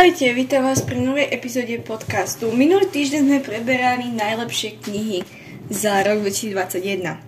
[0.00, 2.48] Ahojte, vítam vás pri novej epizóde podcastu.
[2.56, 5.20] Minulý týždeň sme preberali najlepšie knihy
[5.68, 7.20] za rok 2021.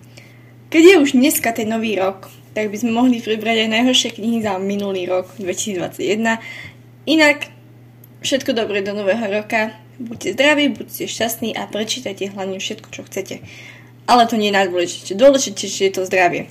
[0.73, 4.41] Keď je už dneska ten nový rok, tak by sme mohli prebrať aj najhoršie knihy
[4.41, 6.41] za minulý rok 2021.
[7.05, 7.53] Inak,
[8.25, 9.77] všetko dobré do nového roka.
[10.01, 13.45] Buďte zdraví, buďte šťastní a prečítajte hlavne všetko, čo chcete.
[14.09, 15.13] Ale to nie je najdôležitejšie.
[15.13, 16.49] Dôležitejšie je to zdravie.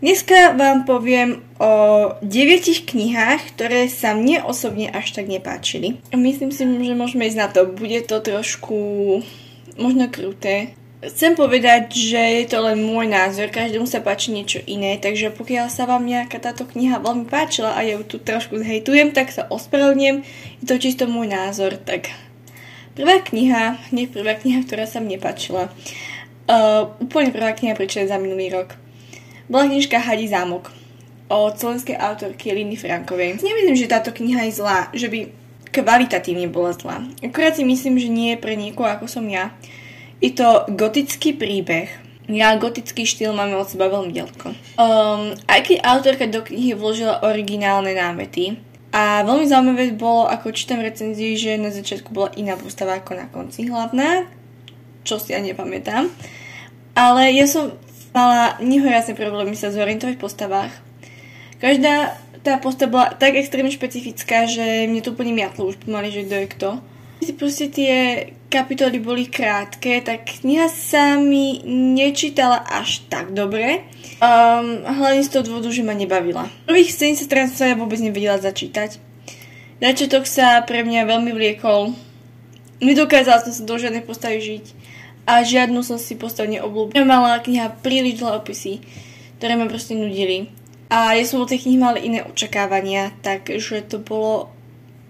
[0.00, 1.72] Dneska vám poviem o
[2.24, 6.00] deviatich knihách, ktoré sa mne osobne až tak nepáčili.
[6.16, 7.68] Myslím si, že môžeme ísť na to.
[7.68, 8.80] Bude to trošku
[9.76, 10.72] možno kruté.
[11.04, 15.68] Chcem povedať, že je to len môj názor, každému sa páči niečo iné, takže pokiaľ
[15.68, 19.48] sa vám nejaká táto kniha veľmi páčila a ja ju tu trošku zhejtujem, tak sa
[19.52, 20.24] ospravedlňujem,
[20.60, 22.08] je to čisto môj názor, tak
[22.96, 25.68] prvá kniha, nie prvá kniha, ktorá sa mne páčila.
[26.48, 28.79] Uh, úplne prvá kniha prečo za minulý rok
[29.50, 30.70] bola knižka Hadí zámok
[31.26, 33.42] od slovenskej autorky Liny Frankovej.
[33.42, 35.30] Nemyslím, že táto kniha je zlá, že by
[35.74, 37.02] kvalitatívne bola zlá.
[37.22, 39.54] Akurát si myslím, že nie je pre niekoho ako som ja.
[40.22, 41.90] Je to gotický príbeh.
[42.30, 44.54] Ja gotický štýl máme od seba veľmi ďaleko.
[44.78, 48.58] Um, aj keď autorka do knihy vložila originálne námety,
[48.90, 53.30] a veľmi zaujímavé bolo, ako čítam recenzii, že na začiatku bola iná postava ako na
[53.30, 54.26] konci hlavná,
[55.06, 56.10] čo si ja nepamätám.
[56.98, 57.70] Ale ja som
[58.14, 60.72] mala nehorázne problémy sa zorientovať v postavách.
[61.60, 66.24] Každá tá postava bola tak extrémne špecifická, že mne to úplne miatlo už pomaly, že
[66.24, 66.70] kto je kto.
[67.36, 67.96] Proste tie
[68.48, 73.84] kapitoly boli krátke, tak kniha sa mi nečítala až tak dobre.
[74.24, 76.48] Um, hlavne z toho dôvodu, že ma nebavila.
[76.64, 78.96] Prvých 70 strán sa ja vôbec nevedela začítať.
[79.80, 81.92] Začiatok sa pre mňa veľmi vliekol.
[82.80, 84.79] Nedokázala som sa do žiadnej postavy žiť
[85.30, 87.06] a žiadnu som si postavu neobľúbila.
[87.06, 88.82] Mala kniha príliš dlhé opisy,
[89.38, 90.50] ktoré ma proste nudili.
[90.90, 94.50] A ja som od tej knihy mala iné očakávania, takže to bolo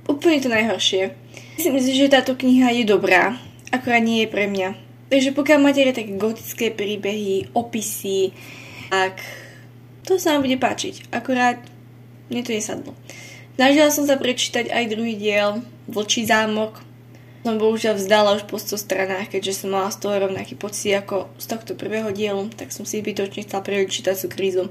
[0.04, 1.16] úplne to najhoršie.
[1.56, 3.40] Myslím si, že táto kniha je dobrá,
[3.72, 4.76] akorát nie je pre mňa.
[5.08, 8.36] Takže pokiaľ máte také gotické príbehy, opisy,
[8.92, 9.24] tak
[10.04, 11.08] to sa vám bude páčiť.
[11.16, 11.56] Akorát
[12.28, 12.92] mne to nesadlo.
[13.56, 16.89] Snažila som sa prečítať aj druhý diel, Vlčí zámok,
[17.40, 21.32] som bohužiaľ vzdala už po 100 stranách, keďže som mala z toho rovnaký pocit ako
[21.40, 24.68] z tohto prvého dielu, tak som si bytočne chcela prečítať sú krízu.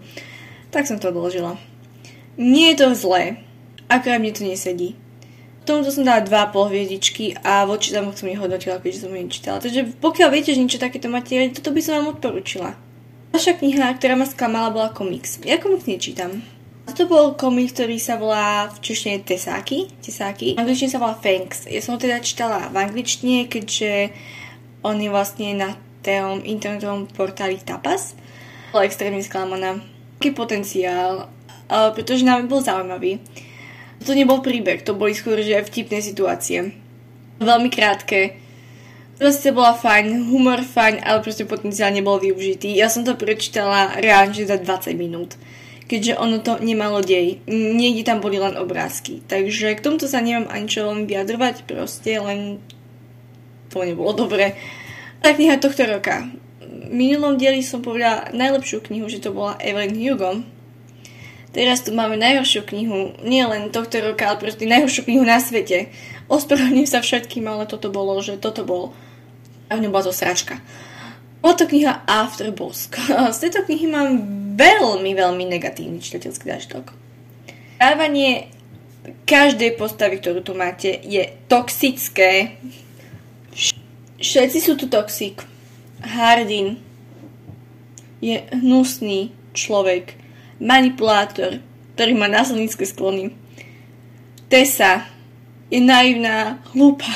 [0.70, 1.58] Tak som to odložila.
[2.38, 3.42] Nie je to zlé,
[3.90, 4.94] akorát mne to nesedí.
[5.66, 9.58] Tomuto som dala 2,5 hviezdičky a voči zamok som nehodnotila, keďže som ju nečítala.
[9.62, 12.78] Takže pokiaľ viete, že niečo takéto máte, toto by som vám odporúčila.
[13.34, 15.38] Ďalšia kniha, ktorá ma sklamala, bola komiks.
[15.46, 16.42] Ja komiks nečítam.
[16.90, 19.88] To bol komik, ktorý sa volá v češtine Tesáky.
[20.04, 20.58] Tesáky.
[20.58, 21.64] V angličtine sa volá Fanks.
[21.70, 24.12] Ja som ho teda čítala v angličtine, keďže
[24.84, 28.20] on je vlastne na tom internetovom portáli Tapas.
[28.76, 29.80] Bola extrémne sklamaná.
[30.20, 31.32] Aký potenciál,
[31.72, 33.24] pretože nám bol zaujímavý.
[34.04, 36.76] To nebol príbeh, to boli skôr že vtipné situácie.
[37.40, 38.36] Veľmi krátke.
[39.16, 42.76] Proste bola fajn, humor fajn, ale proste potenciál nebol využitý.
[42.76, 45.40] Ja som to prečítala reálne za 20 minút
[45.90, 47.42] keďže ono to nemalo dej.
[47.50, 49.26] Niekde tam boli len obrázky.
[49.26, 52.62] Takže k tomuto sa nemám ani čo len vyjadrovať, proste len
[53.74, 54.54] to nebolo dobre.
[55.26, 56.30] Tá kniha tohto roka.
[56.62, 60.46] V minulom dieli som povedala najlepšiu knihu, že to bola Evelyn Hugo.
[61.50, 65.90] Teraz tu máme najhoršiu knihu, nie len tohto roka, ale proste najhoršiu knihu na svete.
[66.30, 68.94] Ospravedlňujem sa všetkým, ale toto bolo, že toto bol...
[69.66, 70.62] A v ňom bola to sračka.
[71.42, 73.02] Bola to kniha Afterbosk.
[73.34, 76.92] Z tejto knihy mám veľmi, veľmi negatívny čitateľský zážitok.
[77.80, 78.52] Správanie
[79.24, 82.60] každej postavy, ktorú tu máte, je toxické.
[84.20, 85.48] Všetci sú tu toxik.
[86.04, 86.76] Hardin
[88.20, 90.20] je hnusný človek,
[90.60, 91.64] manipulátor,
[91.96, 93.32] ktorý má násilnícke sklony.
[94.52, 95.08] Tessa
[95.72, 97.08] je naivná, hlúpa,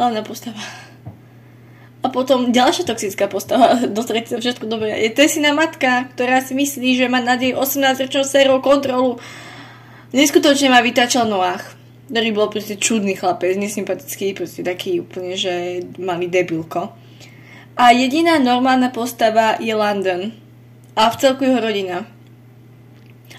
[0.00, 0.87] hlavná postava.
[1.98, 4.94] A potom ďalšia toxická postava do sa všetko dobré.
[5.02, 9.18] Je Tesina matka, ktorá si myslí, že má nad jej 18-ročnou sérou kontrolu.
[10.14, 11.74] Neskutočne ma vytáčal Noach,
[12.08, 16.94] ktorý bol proste čudný chlapec, nesympatický, proste taký úplne, že malý debilko.
[17.78, 20.34] A jediná normálna postava je London.
[20.98, 22.10] A v celku jeho rodina.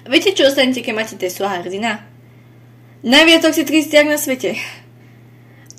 [0.08, 2.08] Viete, čo ostanete, keď máte Tesu a Hardina?
[3.04, 4.56] Najviac toxický vzťah na svete.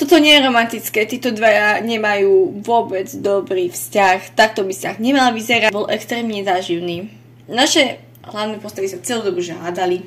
[0.02, 5.70] Toto nie je romantické, títo dvaja nemajú vôbec dobrý vzťah, takto by vzťah nemal vyzerať,
[5.70, 7.14] bol extrémne záživný.
[7.46, 10.02] Naše hlavné postavy sa celú dobu že hádali.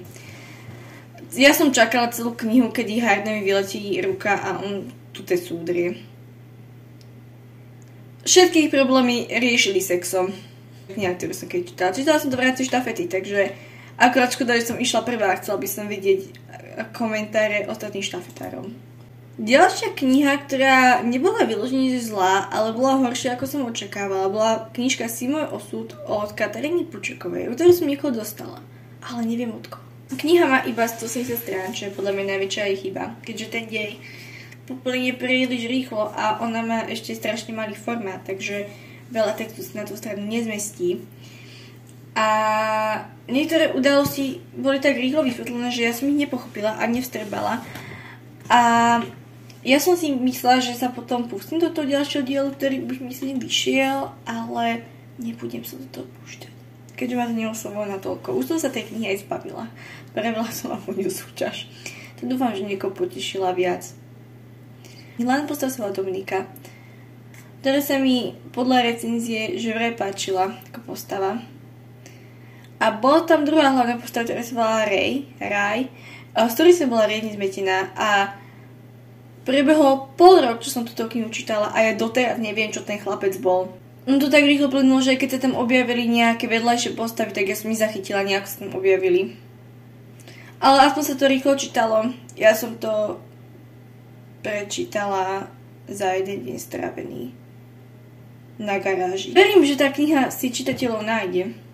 [1.39, 6.03] Ja som čakala celú knihu, kedy Hardnovi vyletí ruka a on tu te súdrie.
[8.27, 10.35] Všetky ich problémy riešili sexom.
[10.91, 11.95] Kniha, ktorú som keď čítala.
[11.95, 13.55] Čítala som to v štafety, takže
[13.95, 16.35] Akurát škoda, že som išla prvá a chcela by som vidieť
[16.99, 18.67] komentáre ostatných štafetárov.
[19.35, 25.27] Ďalšia kniha, ktorá nebola vyložený zlá, ale bola horšia, ako som očakávala, bola knižka Si
[25.27, 28.63] môj osud od Kataríny Pučekovej, ktorú som niekoho dostala,
[29.03, 29.83] ale neviem od koho.
[30.15, 33.99] Kniha má iba 170 strán, čo je podľa mňa najväčšia jej chyba, keďže ten dej
[34.71, 38.71] poplynie príliš rýchlo a ona má ešte strašne malý formát, takže
[39.11, 41.03] veľa textu sa na tú stranu nezmestí.
[42.15, 42.29] A
[43.27, 47.67] niektoré udalosti boli tak rýchlo vysvetlené, že ja som ich nepochopila a nevstrebala.
[48.47, 48.61] A
[49.65, 53.41] ja som si myslela, že sa potom pustím do toho ďalšieho dielu, ktorý už myslím
[53.41, 54.85] vyšiel, ale
[55.17, 56.53] nebudem sa do toho púšťať.
[56.95, 58.37] Keďže ma to neoslovilo na toľko.
[58.37, 59.67] Už som sa tej knihy aj zbavila.
[60.13, 61.67] Prevela som vám ňu súťaž.
[62.21, 63.89] Tak dúfam, že niekoho potešila viac.
[65.49, 66.47] Postav sa Dominika,
[67.65, 71.41] ktorá sa mi podľa recenzie že vraj páčila ako postava.
[72.83, 75.89] A bola tam druhá hlavná postava, ktorá sa volala Ray, Ray,
[76.37, 78.37] z ktorej som bola riadne zmetená a
[79.45, 83.37] prebehlo pol rok, čo som túto knihu čítala a ja doteraz neviem, čo ten chlapec
[83.41, 83.73] bol.
[84.05, 87.57] No to tak rýchlo plynulo, že keď sa tam objavili nejaké vedľajšie postavy, tak ja
[87.57, 89.37] som ich zachytila, nejako sa tam objavili.
[90.61, 92.13] Ale aspoň sa to rýchlo čítalo.
[92.37, 93.21] Ja som to
[94.45, 95.49] prečítala
[95.89, 97.33] za jeden deň strávený
[98.61, 99.33] na garáži.
[99.33, 101.65] Verím, že tá kniha si čitateľov nájde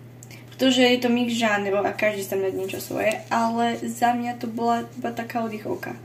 [0.61, 4.45] pretože je to mix žánrov a každý sa nad niečo svoje, ale za mňa to
[4.45, 5.97] bola iba taká oddychovka.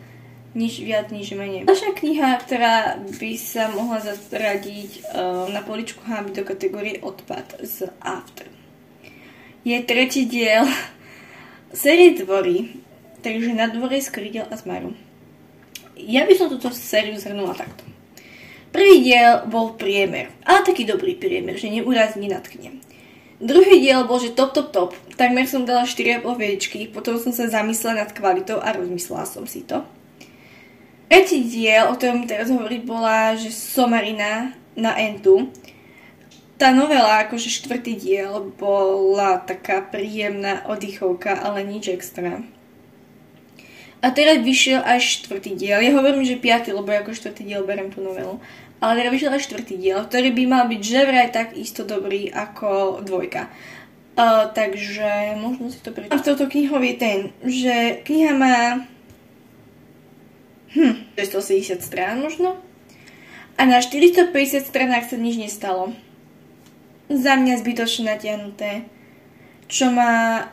[0.57, 1.69] Nič viac, nič menej.
[1.69, 7.93] Ďalšia kniha, ktorá by sa mohla zaradiť uh, na poličku háby do kategórie odpad z
[8.01, 8.49] After.
[9.69, 10.65] Je tretí diel
[11.77, 12.73] série Dvory,
[13.21, 14.97] takže na dvore skrydiel a zmaru.
[15.93, 17.85] Ja by som túto sériu zhrnula takto.
[18.73, 22.81] Prvý diel bol priemer, ale taký dobrý priemer, že neurazí, nenatkne.
[23.45, 24.91] Druhý diel bol, že top, top, top.
[25.21, 29.61] Takmer som dala 4,5 hviezdičky, potom som sa zamyslela nad kvalitou a rozmyslela som si
[29.61, 29.85] to.
[31.07, 35.51] Tretí diel, o ktorom teraz hovoriť, bola, že Somarina na Entu.
[36.55, 42.47] Tá novela, akože štvrtý diel, bola taká príjemná oddychovka, ale nič extra.
[44.05, 45.83] A teraz vyšiel až štvrtý diel.
[45.83, 48.39] Ja hovorím, že piatý, lebo ako štvrtý diel berem tú novelu
[48.81, 52.29] ale teda vyšiel aj štvrtý diel, ktorý by mal byť že vraj tak isto dobrý
[52.29, 53.49] ako dvojka.
[54.17, 56.13] Uh, takže možno si to prečítať.
[56.13, 58.89] A v touto knihou je ten, že kniha má
[60.77, 62.61] hm, 180 strán možno
[63.57, 65.97] a na 450 stranách sa nič nestalo.
[67.09, 68.85] Za mňa zbytočne natiahnuté,
[69.65, 70.45] čo ma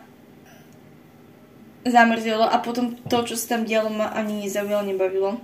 [1.84, 5.44] zamrzelo a potom to, čo sa tam dialo, ma ani nezaujalo, nebavilo.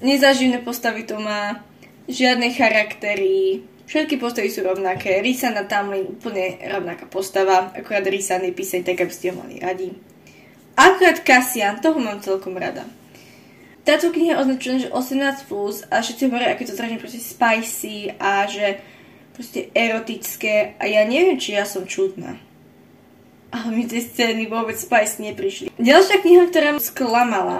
[0.00, 1.60] Nezaživné postavy to má,
[2.08, 5.20] žiadne charaktery, všetky postavy sú rovnaké.
[5.20, 9.92] Risa na Tamlin úplne rovnaká postava, akurát Risa nepísať tak, aby ste ho mali radi.
[10.80, 12.88] Akurát Cassian, toho mám celkom rada.
[13.84, 18.16] Táto kniha je označená, že 18+, plus a všetci hovoria, aké to strašne proste spicy
[18.16, 18.80] a že
[19.36, 22.40] proste erotické a ja neviem, či ja som čudná.
[23.52, 25.68] Ale mi tie scény vôbec spicy neprišli.
[25.76, 27.58] Ďalšia kniha, ktorá ma sklamala,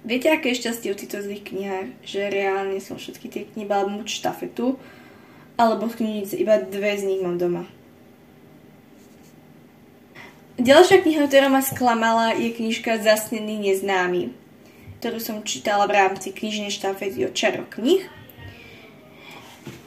[0.00, 1.88] Viete, aké je šťastie v týchto zlých knihách?
[2.00, 4.80] Že reálne som všetky tie knihy bala buď štafetu,
[5.60, 7.68] alebo z knižnice, iba dve z nich mám doma.
[10.60, 14.28] Ďalšia kniha, ktorá ma sklamala, je knižka Zasnený neznámy,
[15.00, 18.04] ktorú som čítala v rámci knižnej štafety od Čaro knih.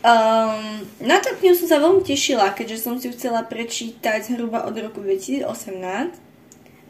[0.02, 4.66] Um, na tú knihu som sa veľmi tešila, keďže som si ju chcela prečítať zhruba
[4.66, 6.24] od roku 2018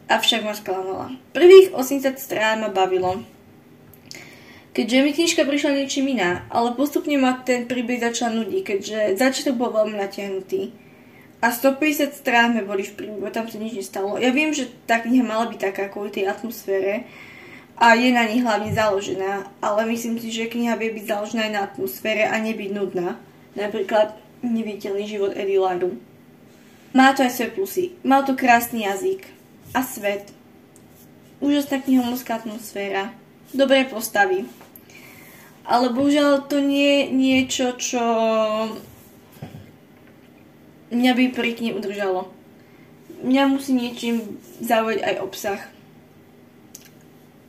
[0.07, 1.07] avšak ma sklamala.
[1.35, 3.19] Prvých 80 strán ma bavilo,
[4.71, 9.59] keďže mi knižka prišla niečím iná, ale postupne ma ten príbeh začal nudiť, keďže začiatok
[9.59, 10.71] bol veľmi natiahnutý.
[11.43, 14.15] A 150 strán sme boli v príbehu, tam sa nič nestalo.
[14.15, 17.03] Ja viem, že tá kniha mala byť taká kvôli tej atmosfére
[17.75, 21.51] a je na nich hlavne založená, ale myslím si, že kniha vie byť založená aj
[21.51, 23.19] na atmosfére a nebyť nudná.
[23.59, 25.95] Napríklad Neviditeľný život Eddie Laru.
[26.91, 27.85] Má to aj svoje plusy.
[28.03, 29.23] Mal to krásny jazyk
[29.71, 30.35] a svet.
[31.39, 33.15] Úžasná knihomorská atmosféra.
[33.55, 34.43] Dobré postavy.
[35.63, 38.03] Ale bohužiaľ to nie je niečo, čo
[40.93, 42.29] mňa by pri knihe udržalo.
[43.25, 45.61] Mňa musí niečím zaujať aj obsah.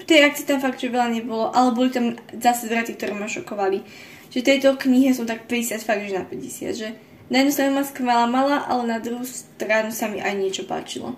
[0.00, 3.28] V tej akcii tam fakt, že veľa nebolo, ale boli tam zase zvraty, ktoré ma
[3.28, 3.84] šokovali.
[4.32, 6.88] Že tejto knihe som tak 50 fakt, že na 50, že
[7.32, 11.16] na jednu stranu ma skvelá mala, ale na druhú stranu sa mi aj niečo páčilo.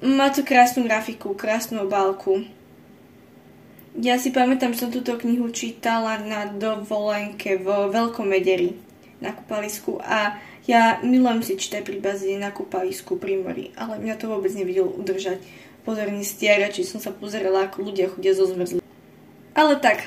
[0.00, 2.46] Má to krásnu grafiku, krásnu obálku.
[3.98, 8.78] Ja si pamätám, že som túto knihu čítala na dovolenke vo Veľkom Mederi.
[9.18, 10.38] na kúpalisku a
[10.68, 14.84] ja milujem si čítať pri bazíne na kúpalisku pri mori, ale mňa to vôbec nevidel
[14.84, 15.40] udržať
[15.88, 18.84] pozorne stiera, či som sa pozerala, ako ľudia chudia zo zmrzli.
[19.56, 20.04] Ale tak,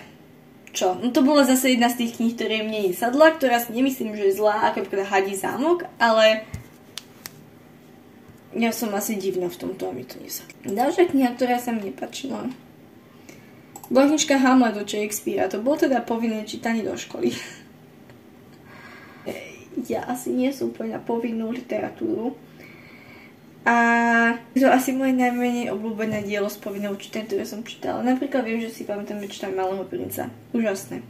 [0.70, 0.94] čo?
[1.02, 4.30] No to bola zase jedna z tých kníh, ktoré mne nesadla, ktorá si nemyslím, že
[4.30, 6.46] je zlá, ako napríklad Hadí zámok, ale
[8.54, 10.54] ja som asi divná v tomto a mi to nesadlo.
[10.62, 12.54] Ďalšia kniha, ktorá sa mi nepačila,
[13.92, 15.52] bola knižka Hamlet od Shakespearea.
[15.52, 17.36] To bolo teda povinné čítanie do školy.
[19.88, 22.36] ja asi nie som úplne na povinnú literatúru.
[23.62, 23.78] A
[24.58, 28.02] to asi moje najmenej obľúbené dielo z povinného čítania, ktoré som čítala.
[28.02, 30.34] Napríklad viem, že si pamätám, že čítam Malého princa.
[30.50, 31.06] Úžasné.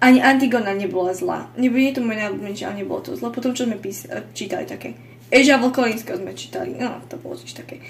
[0.00, 1.52] Ani Antigona nebola zlá.
[1.60, 3.28] Nebude to moje najobľúbenejšie, ale nebolo to zlé.
[3.28, 4.96] Potom, čo sme pís- čítali také.
[5.28, 6.72] Eža Vlkolinského sme čítali.
[6.72, 7.84] No, to bolo tiež také.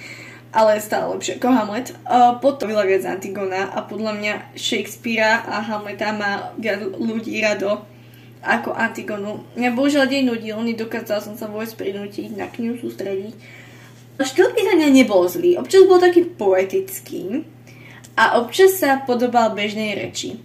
[0.51, 1.95] Ale stále lepšie ako Hamlet.
[2.03, 7.87] Uh, potom veľa viac Antigona a podľa mňa Shakespearea a Hamleta má viac ľudí rado
[8.43, 9.45] ako Antigonu.
[9.59, 13.59] Mňa bohužiaľ deň nudil, nedokázala som sa vôbec prinútiť na knihu sústrediť
[14.19, 17.47] Štýl písania nebol zlý, občas bol taký poetický
[18.19, 20.43] a občas sa podobal bežnej reči.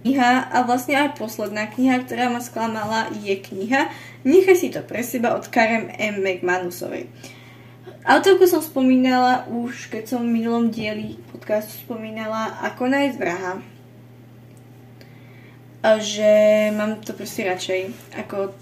[0.00, 3.92] Kniha a vlastne aj posledná kniha, ktorá ma sklamala, je kniha
[4.24, 6.24] Nechaj si to pre seba od Karen M.
[6.24, 7.08] McManusovej.
[8.04, 13.60] Autorku som spomínala už, keď som v minulom dieli podcastu spomínala ako nájsť vraha.
[15.80, 16.30] Že
[16.76, 17.80] mám to proste radšej
[18.20, 18.52] ako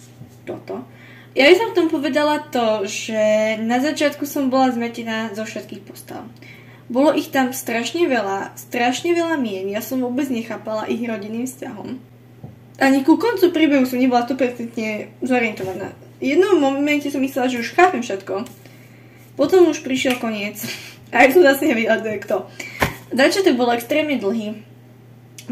[0.47, 0.87] toto.
[1.35, 5.83] Ja by som v tom povedala to, že na začiatku som bola zmetená zo všetkých
[5.87, 6.27] postav.
[6.89, 12.01] Bolo ich tam strašne veľa, strašne veľa mien, ja som vôbec nechápala ich rodinným vzťahom.
[12.81, 15.93] Ani ku koncu príbehu som nebola 100% zorientovaná.
[16.23, 18.49] V jednom momente som myslela, že už chápem všetko.
[19.39, 20.59] Potom už prišiel koniec.
[21.15, 22.37] A aj tu zase nevedela, kto je kto.
[23.15, 24.68] Začiatok bol extrémne dlhý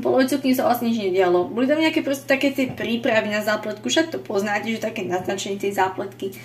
[0.02, 1.48] polovicu kým sa vlastne nič nedialo.
[1.48, 5.60] Boli tam nejaké proste také tie prípravy na zápletku, však to poznáte, že také naznačenie
[5.60, 6.36] tej zápletky.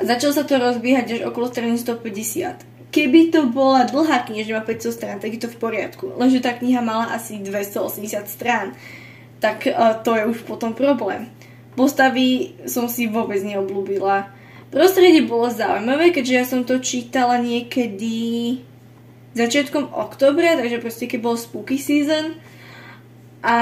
[0.00, 2.90] A začalo sa to rozbiehať až okolo strany 150.
[2.92, 6.12] Keby to bola dlhá má 500 strán, tak je to v poriadku.
[6.12, 8.76] Lenže tá kniha mala asi 280 strán.
[9.40, 11.32] Tak uh, to je už potom problém.
[11.72, 14.28] Postavy som si vôbec neoblúbila.
[14.68, 18.60] Prostredie bolo zaujímavé, keďže ja som to čítala niekedy
[19.32, 22.36] začiatkom oktobra, takže proste keď bol spooky season,
[23.42, 23.54] a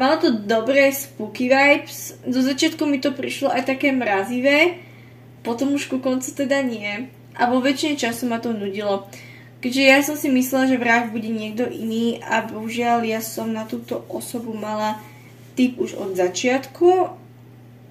[0.00, 2.16] malo to dobré spooky vibes.
[2.24, 4.80] Do začiatku mi to prišlo aj také mrazivé,
[5.44, 7.12] potom už ku koncu teda nie.
[7.36, 9.12] A vo väčšine času ma to nudilo.
[9.60, 13.68] Keďže ja som si myslela, že vrah bude niekto iný a bohužiaľ ja som na
[13.68, 14.96] túto osobu mala
[15.52, 17.12] typ už od začiatku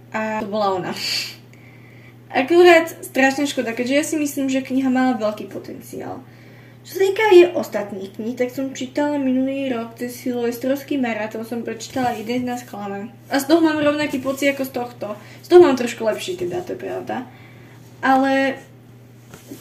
[0.09, 0.93] a to bola ona.
[2.33, 6.25] Akurát strašná škoda, keďže ja si myslím, že kniha mala veľký potenciál.
[6.89, 11.61] Čo sa týka je ostatných kníh, tak som čítala minulý rok cez Silvestrovský maratón, som
[11.61, 13.13] prečítala jeden z nás klame.
[13.29, 15.07] A z toho mám rovnaký pocit ako z tohto.
[15.45, 17.29] Z toho mám trošku lepší teda, to je pravda.
[18.01, 18.57] Ale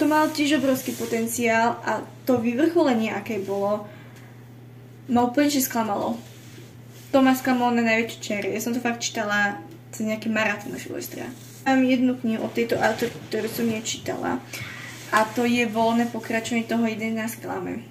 [0.01, 3.85] to mal tiež obrovský potenciál a to vyvrcholenie, aké bolo,
[5.13, 6.17] ma úplne že sklamalo.
[7.13, 8.49] To ma sklamalo na najväčšie čere.
[8.57, 9.61] Ja som to fakt čítala
[9.93, 11.29] cez nejaký maratón Silvestra.
[11.69, 14.41] Mám jednu knihu od tejto autorky, ktorú som nečítala
[15.09, 17.85] a to je voľné pokračovanie toho 11 klame.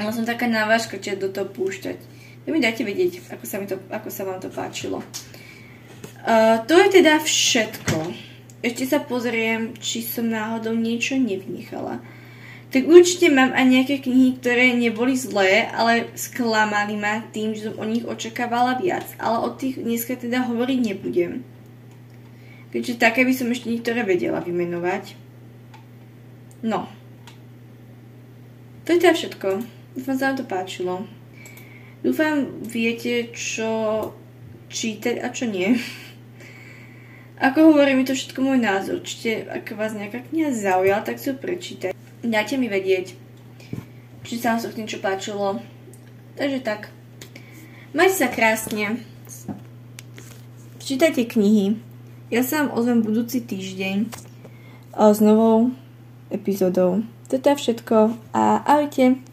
[0.00, 1.98] Ale som taká návažka, či do toho púšťať.
[2.46, 5.04] Vy mi dajte vedieť, ako sa, mi to, ako sa vám to páčilo.
[6.24, 8.12] Uh, to je teda všetko.
[8.60, 12.00] Ešte sa pozriem, či som náhodou niečo nevynechala.
[12.70, 17.74] Tak určite mám aj nejaké knihy, ktoré neboli zlé, ale sklamali ma tým, že som
[17.82, 19.04] o nich očakávala viac.
[19.18, 21.42] Ale o tých dneska teda hovoriť nebudem.
[22.70, 25.18] Keďže také by som ešte niektoré vedela vymenovať.
[26.62, 26.88] No.
[28.84, 29.48] To je teda všetko.
[29.96, 30.94] Dúfam, sa vám to páčilo.
[32.00, 33.68] Dúfam, viete, čo
[34.70, 35.76] čítať a čo nie.
[37.40, 39.00] Ako hovorím, je to všetko môj názor.
[39.00, 41.96] Určite, ak vás nejaká kniha zaujala, tak si ju prečítaj.
[42.20, 43.16] Dajte mi vedieť,
[44.28, 45.64] či sa vám to niečo páčilo.
[46.36, 46.92] Takže tak.
[47.96, 49.00] Majte sa krásne.
[50.84, 51.80] Čítajte knihy.
[52.28, 54.12] Ja sa vám ozvem budúci týždeň
[54.94, 55.72] s novou
[56.30, 57.02] epizódou.
[57.28, 59.29] To je všetko a ahojte!